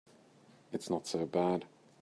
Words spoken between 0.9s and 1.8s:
so bad.